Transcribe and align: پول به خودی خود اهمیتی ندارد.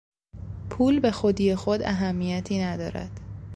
پول 0.69 0.99
به 0.99 1.11
خودی 1.11 1.55
خود 1.55 1.81
اهمیتی 1.83 2.59
ندارد. 2.63 3.19